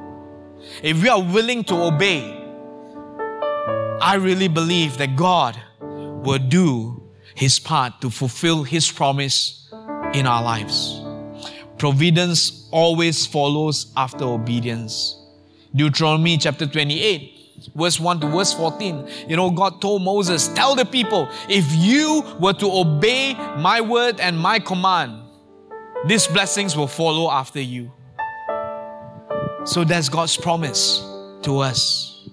[0.84, 2.34] If we are willing to obey,
[4.02, 7.02] I really believe that God will do
[7.34, 9.70] His part to fulfill His promise
[10.14, 11.02] in our lives.
[11.78, 15.16] Providence always follows after obedience.
[15.76, 17.37] Deuteronomy chapter 28
[17.76, 19.08] verse 1 to verse 14.
[19.28, 24.20] You know, God told Moses, Tell the people, if you were to obey my word
[24.20, 25.24] and my command,
[26.06, 27.92] these blessings will follow after you.
[29.66, 31.00] So that's God's promise
[31.42, 32.30] to us.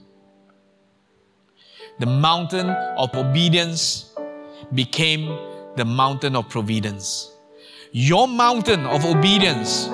[1.98, 4.14] The mountain of obedience
[4.72, 5.26] became
[5.76, 7.30] the mountain of providence.
[7.92, 9.86] Your mountain of obedience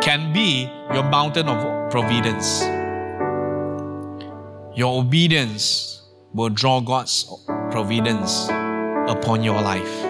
[0.00, 2.62] can be your mountain of providence.
[4.76, 7.32] Your obedience will draw God's
[7.70, 8.48] providence
[9.08, 10.04] upon your life.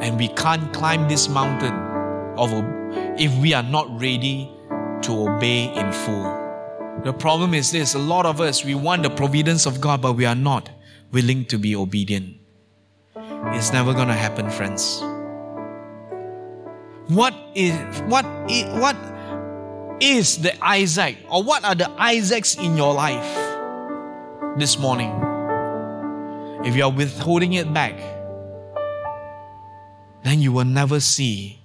[0.00, 1.72] And we can't climb this mountain
[2.36, 2.52] of
[3.18, 4.52] if we are not ready
[5.00, 6.24] to obey in full.
[7.04, 10.12] The problem is this a lot of us, we want the providence of God, but
[10.12, 10.68] we are not
[11.10, 12.36] willing to be obedient.
[13.16, 15.00] It's never going to happen, friends.
[17.08, 18.96] What is, what is, what
[20.00, 23.34] is the Isaac or what are the Isaacs in your life
[24.56, 25.10] this morning?
[26.64, 27.98] If you are withholding it back,
[30.24, 31.60] then you will never see,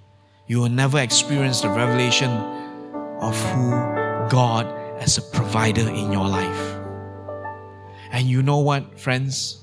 [0.46, 2.30] you will never experience the revelation
[3.20, 3.70] of who
[4.28, 4.66] God
[5.00, 6.76] as a provider in your life.
[8.10, 9.60] And you know what, friends?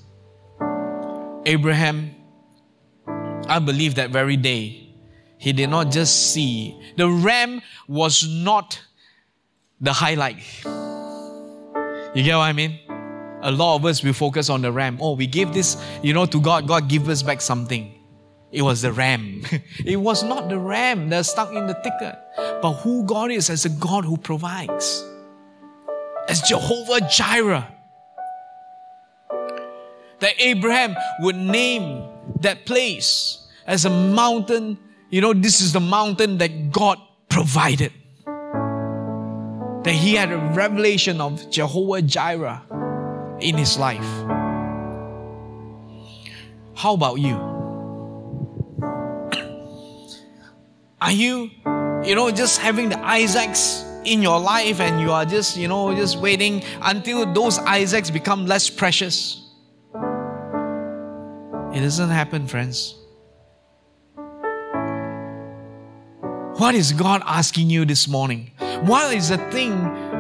[1.45, 2.12] Abraham,
[3.48, 4.81] I believe that very day,
[5.42, 6.79] he did not just see.
[6.98, 8.79] The ram was not
[9.79, 10.37] the highlight.
[12.13, 12.79] You get what I mean?
[13.42, 15.00] A lot of us will focus on the ram.
[15.02, 16.67] Oh, we give this, you know, to God.
[16.67, 17.92] God give us back something.
[18.52, 19.42] It was the ram.
[19.83, 22.19] it was not the ram that stuck in the thicket,
[22.62, 25.04] but who God is as a God who provides.
[26.29, 27.67] As Jehovah Jireh.
[30.19, 32.08] That Abraham would name
[32.42, 34.77] that place as a mountain
[35.12, 36.97] you know, this is the mountain that God
[37.29, 37.93] provided.
[38.25, 42.63] That he had a revelation of Jehovah Jireh
[43.39, 44.01] in his life.
[46.75, 47.35] How about you?
[51.01, 51.51] Are you
[52.03, 55.93] you know, just having the Isaacs in your life and you are just, you know,
[55.93, 59.37] just waiting until those Isaacs become less precious.
[61.73, 63.00] It doesn't happen, friends.
[66.62, 68.51] What is God asking you this morning?
[68.81, 69.73] What is the thing?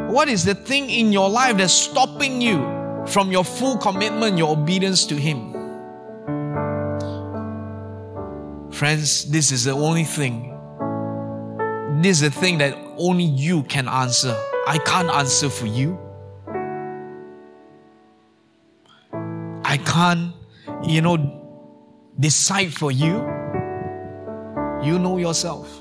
[0.07, 2.57] What is the thing in your life that's stopping you
[3.05, 5.51] from your full commitment, your obedience to Him?
[8.71, 10.57] Friends, this is the only thing.
[12.01, 14.35] This is the thing that only you can answer.
[14.65, 15.95] I can't answer for you.
[19.63, 20.33] I can't,
[20.81, 21.17] you know,
[22.19, 23.17] decide for you.
[24.81, 25.80] You know yourself.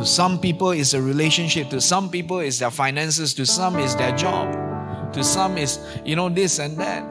[0.00, 1.68] To some people, it's a relationship.
[1.68, 3.34] To some people, it's their finances.
[3.34, 4.50] To some, it's their job.
[5.12, 7.04] To some, it's, you know, this and that.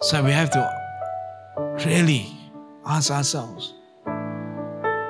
[0.00, 0.62] So we have to
[1.84, 2.30] really
[2.86, 3.74] ask ourselves.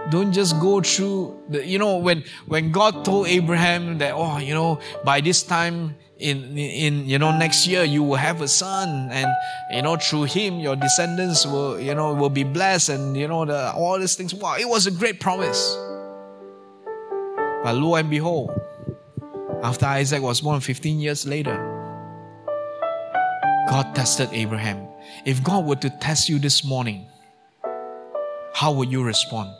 [0.08, 4.54] Don't just go through the, you know, when when God told Abraham that, oh, you
[4.54, 9.08] know, by this time in in you know next year you will have a son
[9.10, 9.28] and
[9.72, 13.44] you know through him your descendants will you know will be blessed and you know
[13.44, 14.32] the, all these things.
[14.32, 15.76] Wow it was a great promise.
[17.64, 18.50] But lo and behold
[19.62, 21.56] after isaac was born 15 years later
[23.68, 24.86] god tested abraham.
[25.26, 27.06] If god were to test you this morning
[28.52, 29.50] how would you respond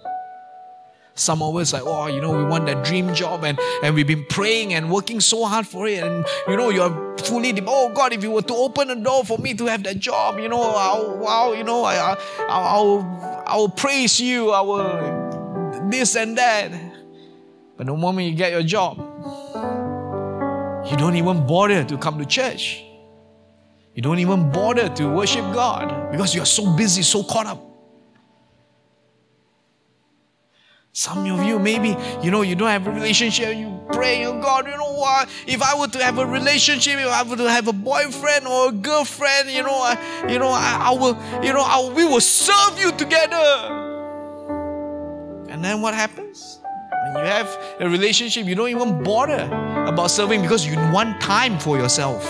[1.15, 4.07] some of us like, oh, you know, we want that dream job and, and we've
[4.07, 6.03] been praying and working so hard for it.
[6.03, 9.39] And, you know, you're fully, oh God, if you were to open a door for
[9.39, 12.17] me to have that job, you know, I'll, wow, you know, I, I,
[12.49, 16.73] I'll, I'll praise you, I will this and that.
[17.77, 18.99] But the moment you get your job,
[20.91, 22.85] you don't even bother to come to church.
[23.95, 27.74] You don't even bother to worship God because you're so busy, so caught up.
[30.97, 34.65] Some of you, maybe, you know, you don't have a relationship, you pray, oh God,
[34.69, 35.29] you know what?
[35.45, 38.69] If I were to have a relationship, if I were to have a boyfriend or
[38.69, 39.99] a girlfriend, you know, I,
[40.31, 43.35] you know, I, I will, you know, I, we will serve you together.
[45.49, 46.61] And then what happens?
[47.07, 47.49] When you have
[47.81, 49.47] a relationship, you don't even bother
[49.89, 52.23] about serving because you want time for yourself.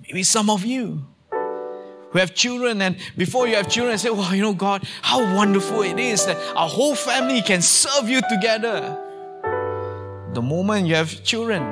[0.00, 1.04] Maybe some of you,
[2.16, 5.82] we have children, and before you have children, say, Wow, you know, God, how wonderful
[5.82, 8.96] it is that our whole family can serve you together.
[10.32, 11.62] The moment you have children,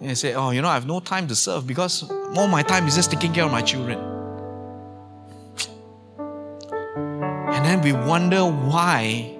[0.00, 2.88] you say, Oh, you know, I have no time to serve because all my time
[2.88, 4.00] is just taking care of my children.
[7.54, 9.36] And then we wonder why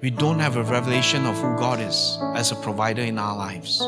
[0.00, 3.82] we don't have a revelation of who God is as a provider in our lives.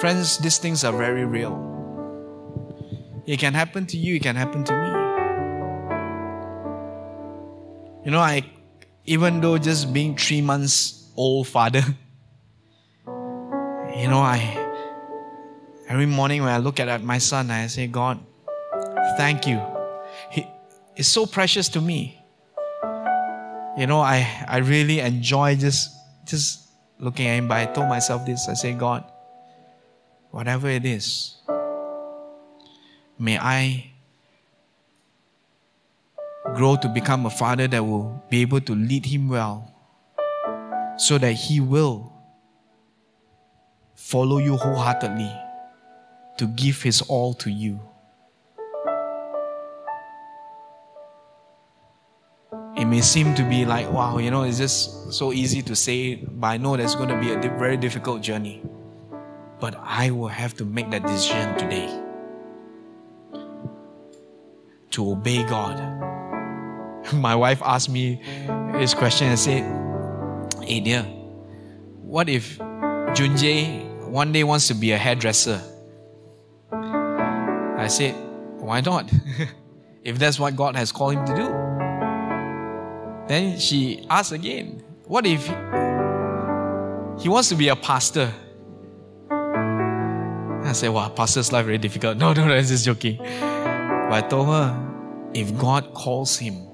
[0.00, 1.54] Friends, these things are very real.
[3.26, 4.88] It can happen to you, it can happen to me.
[8.04, 8.44] You know, I,
[9.06, 11.80] even though just being three months old father,
[13.06, 14.60] you know, I,
[15.88, 18.18] every morning when I look at my son, I say, God,
[19.16, 19.62] thank you.
[20.30, 20.46] He
[20.96, 22.20] is so precious to me.
[23.78, 25.90] You know, I, I really enjoy just,
[26.26, 26.68] just
[26.98, 29.10] looking at him, but I told myself this I say, God,
[30.34, 31.36] whatever it is,
[33.16, 33.92] may I
[36.56, 39.72] grow to become a father that will be able to lead him well
[40.98, 42.12] so that he will
[43.94, 45.32] follow you wholeheartedly
[46.38, 47.78] to give his all to you.
[52.76, 56.16] It may seem to be like, wow, you know, it's just so easy to say,
[56.16, 58.60] but I know there's going to be a very difficult journey.
[59.64, 61.88] But I will have to make that decision today
[64.90, 65.80] to obey God.
[67.14, 68.20] My wife asked me
[68.74, 69.64] this question and said,
[70.62, 71.04] Hey dear,
[72.02, 75.62] what if Junjay one day wants to be a hairdresser?
[76.70, 78.14] I said,
[78.58, 79.10] Why not?
[80.04, 81.48] if that's what God has called him to do.
[83.28, 85.46] Then she asked again, What if
[87.18, 88.30] he wants to be a pastor?
[90.74, 92.16] I said, wow, pastor's life very difficult.
[92.18, 93.18] No, no, no, I'm just joking.
[93.18, 94.74] But I told her,
[95.32, 96.66] if God calls him,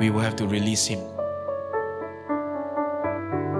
[0.00, 0.98] we will have to release him.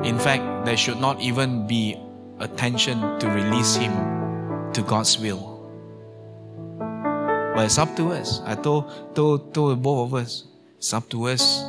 [0.05, 2.01] In fact, there should not even be
[2.41, 3.93] attention to release him
[4.73, 5.69] to God's will.
[7.55, 8.41] But it's up to us.
[8.47, 10.45] I told, told, told both of us,
[10.79, 11.61] it's up to us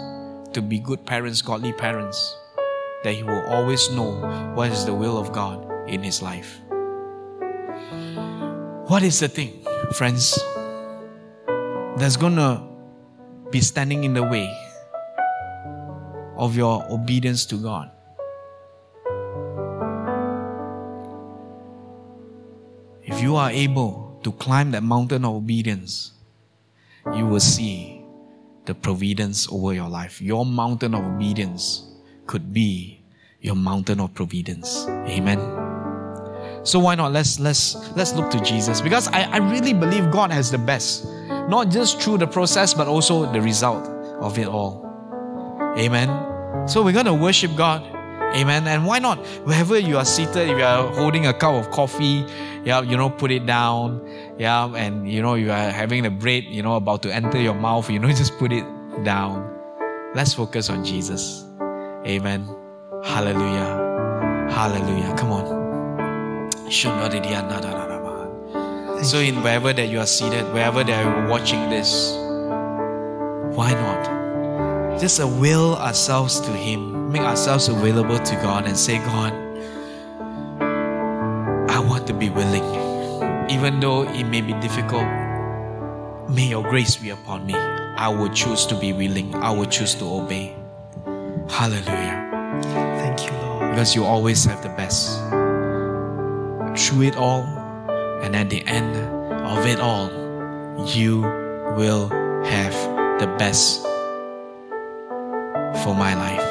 [0.53, 2.37] to be good parents, godly parents,
[3.03, 6.61] that he will always know what is the will of God in his life.
[8.87, 9.51] What is the thing,
[9.91, 10.39] friends,
[11.99, 12.63] that's gonna
[13.51, 14.47] be standing in the way
[16.37, 17.91] of your obedience to God?
[23.03, 26.13] If you are able to climb that mountain of obedience,
[27.13, 28.05] you will see
[28.63, 30.21] the providence over your life.
[30.21, 31.83] Your mountain of obedience
[32.25, 33.03] could be
[33.41, 34.87] your mountain of providence.
[34.87, 35.56] Amen.
[36.67, 40.31] So why not let's let's let's look to Jesus because I, I really believe God
[40.31, 41.05] has the best.
[41.47, 43.87] Not just through the process, but also the result
[44.19, 44.83] of it all.
[45.77, 46.09] Amen.
[46.67, 47.83] So we're gonna worship God.
[48.35, 48.67] Amen.
[48.67, 49.19] And why not?
[49.47, 52.25] Wherever you are seated, if you are holding a cup of coffee,
[52.65, 54.03] yeah, you know, put it down.
[54.37, 57.55] Yeah, and you know, you are having the bread, you know, about to enter your
[57.55, 58.65] mouth, you know, just put it
[59.05, 59.49] down.
[60.15, 61.45] Let's focus on Jesus.
[62.05, 62.43] Amen.
[63.05, 64.49] Hallelujah.
[64.51, 65.15] Hallelujah.
[65.15, 65.56] Come on.
[69.03, 72.11] So in wherever that you are seated, wherever that you are watching this,
[73.55, 74.99] why not?
[74.99, 79.31] Just avail ourselves to Him, make ourselves available to God and say, God,
[81.71, 82.65] I want to be willing.
[83.49, 85.07] Even though it may be difficult,
[86.29, 87.53] may your grace be upon me.
[87.53, 89.33] I will choose to be willing.
[89.35, 90.53] I will choose to obey.
[91.49, 92.59] Hallelujah.
[92.61, 93.69] Thank you, Lord.
[93.71, 95.21] Because you always have the best.
[96.77, 97.43] Through it all,
[98.21, 98.95] and at the end
[99.47, 100.11] of it all,
[100.85, 101.21] you
[101.75, 102.07] will
[102.45, 103.81] have the best
[105.83, 106.47] for my life.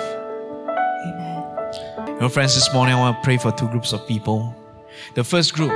[1.07, 2.09] Amen.
[2.09, 4.53] You know, friends, this morning I want to pray for two groups of people.
[5.15, 5.71] The first group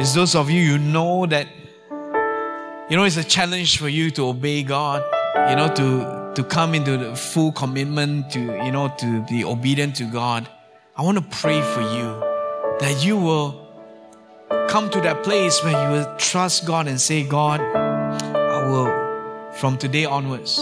[0.00, 1.46] is those of you you know that
[2.88, 5.02] you know it's a challenge for you to obey God,
[5.50, 9.96] you know, to to come into the full commitment to you know to be obedient
[9.96, 10.48] to God.
[10.96, 12.06] I want to pray for you
[12.80, 13.65] that you will
[14.68, 19.06] come to that place where you will trust God and say, God, I will
[19.56, 20.58] from today onwards,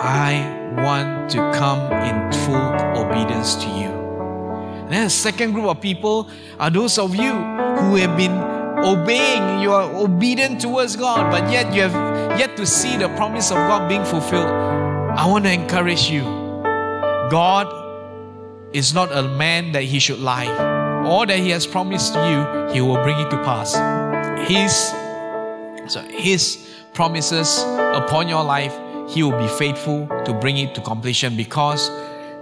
[0.00, 3.88] I want to come in full obedience to you.
[3.88, 8.36] And then the second group of people are those of you who have been
[8.84, 13.50] obeying, you are obedient towards God, but yet you have yet to see the promise
[13.50, 14.48] of God being fulfilled.
[14.48, 16.22] I want to encourage you.
[17.30, 17.66] God
[18.72, 20.77] is not a man that he should lie.
[21.08, 23.72] All that he has promised you, he will bring it to pass.
[24.46, 24.72] His
[25.90, 27.62] so his promises
[28.02, 28.74] upon your life,
[29.08, 31.90] he will be faithful to bring it to completion because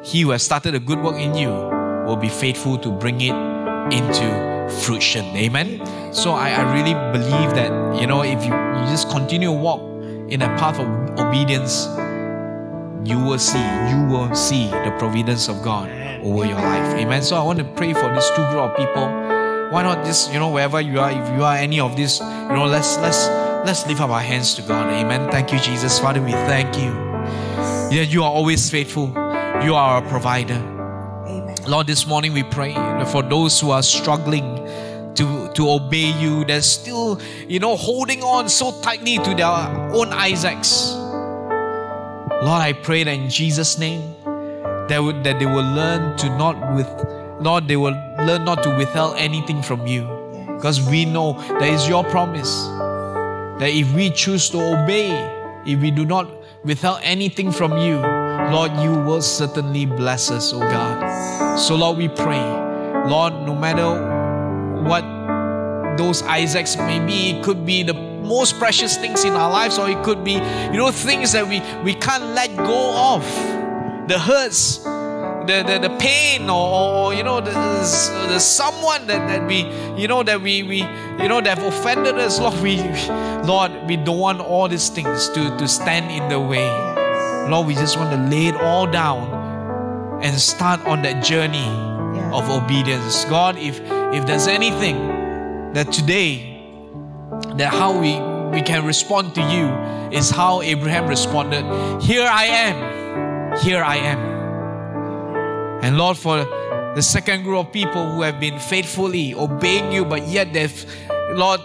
[0.02, 1.50] he who has started a good work in you
[2.06, 3.34] will be faithful to bring it
[3.92, 5.24] into fruition.
[5.36, 5.80] Amen.
[6.12, 9.80] So I, I really believe that you know if you, you just continue to walk
[10.28, 10.88] in a path of
[11.20, 11.86] obedience,
[13.06, 15.88] you will see, you will see the providence of God
[16.22, 16.98] over your life.
[16.98, 17.22] Amen.
[17.22, 19.06] So I want to pray for this two group of people.
[19.70, 22.26] Why not just, you know, wherever you are, if you are any of this, you
[22.26, 23.26] know, let's let's
[23.66, 24.92] let's lift up our hands to God.
[24.92, 25.30] Amen.
[25.30, 25.98] Thank you, Jesus.
[25.98, 26.90] Father, we thank you.
[27.94, 29.08] Yeah, you are always faithful.
[29.62, 30.54] You are a provider.
[31.26, 31.56] Amen.
[31.66, 32.74] Lord, this morning we pray
[33.06, 34.56] for those who are struggling
[35.16, 40.12] to, to obey you, they're still, you know, holding on so tightly to their own
[40.12, 40.92] Isaacs.
[42.42, 44.14] Lord, I pray that in Jesus' name,
[44.88, 46.86] that, would, that they will learn to not with,
[47.40, 50.02] Lord, they will learn not to withhold anything from you.
[50.54, 52.66] Because we know that is your promise.
[53.58, 55.12] That if we choose to obey,
[55.66, 56.30] if we do not
[56.62, 57.96] withhold anything from you,
[58.52, 61.58] Lord, you will certainly bless us, oh God.
[61.58, 62.40] So, Lord, we pray,
[63.08, 65.04] Lord, no matter what
[65.96, 69.88] those Isaacs may be, it could be the most precious things in our lives, or
[69.88, 73.22] it could be, you know, things that we, we can't let go of.
[74.08, 79.46] The hurts, the, the, the pain, or, or you know, the, the someone that, that
[79.46, 79.64] we,
[80.00, 80.78] you know, that we, we
[81.22, 82.82] you know, that have offended us, Lord, we
[83.46, 86.68] Lord, we don't want all these things to, to stand in the way.
[87.48, 91.66] Lord, we just want to lay it all down and start on that journey
[92.16, 92.30] Yeah.
[92.32, 93.24] of obedience.
[93.26, 93.80] God, if
[94.14, 94.96] if there's anything
[95.74, 96.55] that today
[97.56, 98.20] that how we
[98.56, 99.68] we can respond to you
[100.16, 101.64] is how Abraham responded.
[102.00, 103.58] Here I am.
[103.58, 104.18] Here I am.
[105.82, 106.38] And Lord, for
[106.94, 110.86] the second group of people who have been faithfully obeying you, but yet they've,
[111.32, 111.60] Lord,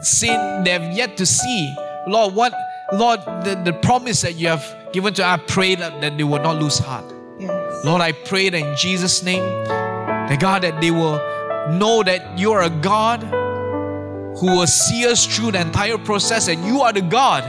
[0.00, 1.74] seen, they've yet to see,
[2.08, 2.52] Lord, what,
[2.92, 6.42] Lord, the, the promise that you have given to, I pray that, that they will
[6.42, 7.04] not lose heart.
[7.38, 7.84] Yes.
[7.84, 11.18] Lord, I pray that in Jesus' name, that God, that they will
[11.70, 13.22] know that you are a God
[14.38, 17.42] who will see us through the entire process, and you are the God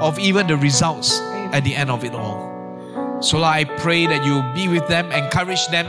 [0.00, 1.20] of even the results
[1.52, 2.48] at the end of it all.
[3.20, 5.86] So, Lord, I pray that you will be with them, encourage them.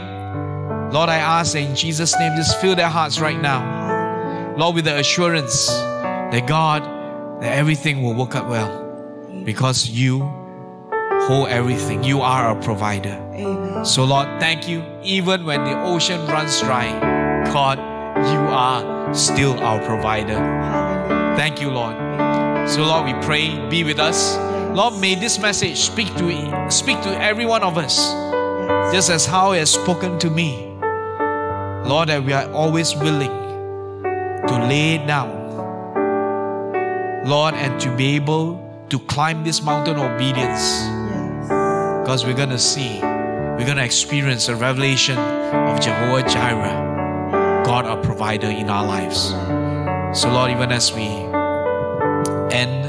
[0.90, 4.54] Lord, I ask in Jesus' name, just fill their hearts right now.
[4.56, 6.82] Lord, with the assurance that God,
[7.40, 8.80] that everything will work out well
[9.44, 10.20] because you
[11.26, 12.04] hold everything.
[12.04, 13.18] You are our provider.
[13.34, 13.84] Amen.
[13.84, 14.84] So, Lord, thank you.
[15.02, 16.90] Even when the ocean runs dry,
[17.52, 20.36] God, you are still our provider.
[21.36, 21.96] Thank you, Lord.
[22.68, 24.36] So, Lord, we pray, be with us.
[24.76, 27.96] Lord, may this message speak to speak to every one of us,
[28.92, 30.68] just as how it has spoken to me.
[31.84, 33.30] Lord, that we are always willing
[34.48, 35.30] to lay it down,
[37.26, 38.58] Lord, and to be able
[38.88, 40.84] to climb this mountain of obedience
[42.02, 46.91] because we're going to see, we're going to experience a revelation of Jehovah Jireh,
[47.64, 49.30] God our provider in our lives.
[50.18, 51.06] So, Lord, even as we
[52.54, 52.84] end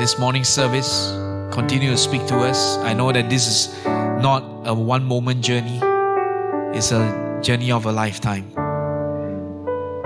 [0.00, 1.10] this morning service,
[1.52, 2.78] continue to speak to us.
[2.78, 5.80] I know that this is not a one moment journey,
[6.76, 8.52] it's a journey of a lifetime.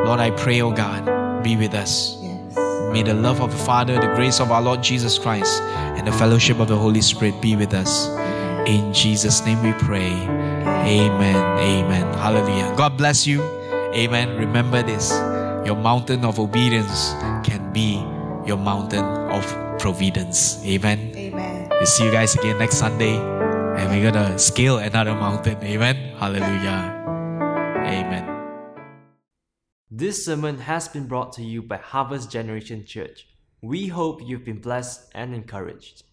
[0.04, 2.16] Lord, I pray, oh God, be with us.
[2.22, 2.56] Yes.
[2.92, 6.12] May the love of the Father, the grace of our Lord Jesus Christ, and the
[6.12, 8.08] fellowship of the Holy Spirit be with us.
[8.66, 10.49] In Jesus' name we pray.
[10.62, 11.36] Amen.
[11.58, 12.06] Amen.
[12.14, 12.74] Hallelujah.
[12.76, 13.42] God bless you.
[13.94, 14.36] Amen.
[14.36, 15.10] Remember this
[15.64, 17.12] your mountain of obedience
[17.44, 18.00] can be
[18.46, 19.44] your mountain of
[19.78, 20.64] providence.
[20.64, 21.12] Amen.
[21.16, 21.68] Amen.
[21.70, 25.62] We'll see you guys again next Sunday, and we're gonna scale another mountain.
[25.62, 26.16] Amen.
[26.16, 26.96] Hallelujah.
[27.84, 28.24] Amen.
[29.90, 33.26] This sermon has been brought to you by Harvest Generation Church.
[33.60, 36.04] We hope you've been blessed and encouraged.